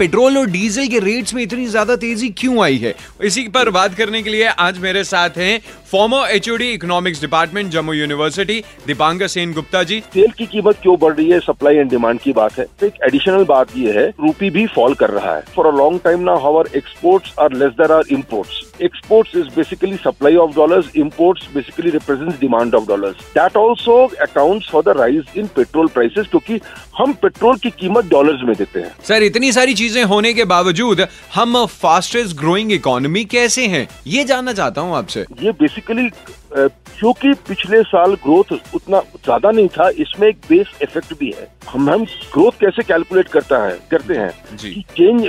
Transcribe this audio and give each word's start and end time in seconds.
Petrol 0.00 0.36
और 0.38 0.46
diesel 0.50 0.86
के 0.88 0.98
rates 0.98 1.34
में 1.34 1.42
इतनी 1.42 1.66
ज़्यादा 1.66 1.94
तेज़ी 2.02 2.28
क्यों 2.38 2.62
आई 2.64 2.76
है? 2.78 2.94
इसी 3.24 3.42
पर 3.54 3.70
बात 3.70 3.94
करने 3.94 4.22
के 4.22 4.30
लिए 4.30 4.46
आज 4.66 4.78
मेरे 4.78 5.02
साथ 5.04 5.36
हैं 5.38 5.60
former 5.90 6.30
HOD 6.30 6.70
economics 6.72 7.20
department 7.20 7.70
Jammu 7.72 7.92
university 7.92 8.58
Dipankar 8.86 9.28
Sen 9.28 9.52
Gupta 9.52 9.82
ji. 9.82 10.00
तेल 10.14 10.30
की 10.38 10.46
कीमत 10.46 10.78
क्यों 10.82 10.96
बढ़ 11.00 11.14
रही 11.14 11.28
है? 11.30 11.40
सप्लाई 11.40 11.76
एंड 11.76 11.90
डिमांड 11.90 12.20
की 12.20 12.32
बात 12.32 12.58
है। 12.58 12.66
तो 12.80 12.86
एक 12.86 13.02
एडिशनल 13.06 13.44
बात 13.44 13.76
यह 13.76 13.98
है 14.00 14.08
रूपी 14.20 14.50
भी 14.50 14.66
फॉल 14.74 14.94
कर 15.02 15.10
रहा 15.10 15.34
है। 15.36 15.42
For 15.56 15.66
a 15.66 15.76
long 15.78 16.00
time 16.04 16.20
now 16.30 16.38
however 16.46 16.70
exports 16.76 17.34
are 17.40 17.56
less 17.56 17.72
there 17.82 17.92
are 17.92 18.12
imports 18.18 18.64
exports 18.84 19.32
is 19.38 19.48
basically 19.54 19.96
supply 20.02 20.30
of 20.42 20.52
dollars 20.58 20.86
imports 21.00 21.48
basically 21.54 21.90
represents 21.94 22.36
demand 22.44 22.76
of 22.76 22.84
dollars. 22.90 23.18
That 23.34 23.56
also 23.62 23.96
accounts 24.26 24.68
for 24.74 24.80
the 24.86 24.94
rise 24.98 25.34
in 25.42 25.50
petrol 25.56 25.90
prices 25.96 26.30
क्योंकि 26.30 26.58
हम 26.98 27.12
petrol 27.22 27.56
की 27.64 27.70
कीमत 27.80 28.08
dollars 28.12 28.46
में 28.48 28.54
देते 28.58 28.80
हैं। 28.80 28.92
Sir 29.08 29.22
इतनी 29.22 29.50
सारी 29.52 29.74
चीज़ें 29.74 29.89
होने 30.04 30.32
के 30.34 30.44
बावजूद 30.46 31.06
हम 31.34 31.64
फास्टेस्ट 31.66 32.36
ग्रोइंग 32.36 32.72
इकोनॉमी 32.72 33.24
कैसे 33.26 33.66
हैं? 33.66 33.86
ये 34.06 34.24
जानना 34.24 34.52
चाहता 34.52 34.80
हूँ 34.80 34.96
आपसे। 34.96 35.24
ये 35.42 35.52
बेसिकली 35.52 36.08
क्योंकि 36.52 37.32
पिछले 37.48 37.82
साल 37.82 38.14
ग्रोथ 38.24 38.52
उतना 38.74 39.00
ज़्यादा 39.00 39.50
नहीं 39.50 39.68
था 39.68 39.88
इसमें 39.98 40.26
एक 40.28 40.36
बेस 40.48 40.66
इफ़ेक्ट 40.82 41.12
भी 41.18 41.30
है। 41.30 41.46
हम 41.70 41.90
हम 41.90 42.04
ग्रोथ 42.04 42.58
कैसे 42.60 42.82
कैलकुलेट 42.82 43.28
करता 43.28 43.62
है 43.64 43.78
करते 43.90 44.14
हैं? 44.14 44.30
कि 44.56 44.84
चेंज 44.90 45.22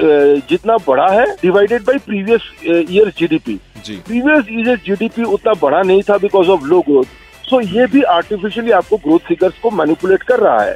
जितना 0.50 0.78
बड़ा 0.88 1.08
है 1.12 1.26
divided 1.42 1.84
by 1.84 1.98
previous 2.06 2.52
year 2.66 3.14
GDP. 3.20 3.60
Previous 3.88 4.46
year 4.52 4.78
GDP 4.86 5.24
उतना 5.24 5.54
बड़ा 5.62 5.82
नहीं 5.82 6.02
था 6.10 6.18
because 6.18 6.50
of 6.50 6.66
low 6.66 6.82
growth 6.82 7.20
so 7.52 7.60
ये 7.62 7.86
भी 7.94 8.02
आर्टिफिशियली 8.12 8.72
आपको 8.72 8.98
ग्रोथ 8.98 9.28
फिगर्स 9.28 9.54
को 9.64 9.72
मैनिपुलेट 9.72 10.24
कर 10.24 10.40
रहा 10.40 10.62
है। 10.64 10.76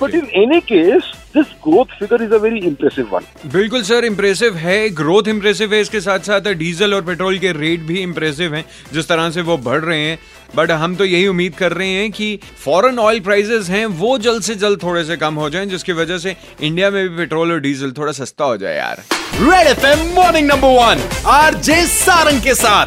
But 0.00 0.14
in 0.14 0.28
any 0.34 0.58
case 0.68 1.10
this 1.34 1.46
growth 1.64 1.98
figure 1.98 2.22
is 2.22 2.32
a 2.34 2.38
very 2.42 2.58
impressive 2.66 3.08
one 3.12 3.24
बिल्कुल 3.52 3.82
सर 3.82 4.04
इम्प्रेसिव 4.04 4.56
है 4.56 4.78
ग्रोथ 4.90 5.28
इम्प्रेसिव 5.28 5.74
है 5.74 5.80
इसके 5.80 6.00
साथ 6.00 6.26
साथ 6.30 6.52
डीजल 6.54 6.94
और 6.94 7.02
पेट्रोल 7.02 7.38
के 7.38 7.52
रेट 7.52 7.80
भी 7.82 8.00
इम्प्रेसिव 8.02 8.54
हैं 8.54 8.64
जिस 8.92 9.08
तरह 9.08 9.30
से 9.30 9.42
वो 9.42 9.56
बढ़ 9.58 9.80
रहे 9.80 10.00
हैं। 10.00 10.18
बट 10.56 10.70
हम 10.72 10.96
तो 10.96 11.04
यही 11.04 11.26
उम्मीद 11.28 11.54
कर 11.54 11.72
रहे 11.72 11.88
हैं 11.90 12.10
कि 12.12 12.38
फॉरेन 12.64 12.98
ऑयल 12.98 13.20
प्राइसेस 13.20 13.68
हैं 13.70 13.84
वो 14.02 14.16
जल्द 14.18 14.42
से 14.42 14.54
जल्द 14.56 14.82
थोड़े 14.82 15.04
से 15.04 15.16
कम 15.16 15.34
हो 15.34 15.48
जाएँ 15.50 15.66
जिसकी 15.66 15.92
वजह 15.92 16.18
से 16.18 16.36
इंडिया 16.60 16.90
में 16.90 17.02
भी 17.02 17.16
पेट्रोल 17.16 17.52
और 17.52 17.60
डीजल 17.60 17.92
थोड़ा 17.98 18.12
सस्ता 18.12 18.44
हो 18.44 18.56
जाए 18.56 18.76
यार। 18.76 19.02
Red 19.40 19.66
FM 19.68 20.06
morning 20.14 20.48
number 20.48 20.78
one 20.78 21.08
R 21.30 21.54
J 21.68 21.80
Sarang 21.88 22.42
के 22.42 22.54
साथ। 22.56 22.86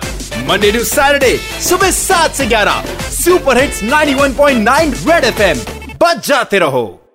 मंडे 0.49 0.71
टू 0.71 0.83
सैटरडे 0.85 1.35
सुबह 1.69 1.91
सात 1.93 2.31
से 2.31 2.45
ग्यारह। 2.47 2.83
Super 3.19 3.57
hits 3.57 3.83
91.9 3.83 5.11
Red 5.11 5.23
FM. 5.23 5.57
बच 6.03 6.27
जाते 6.27 6.59
रहो। 6.59 7.08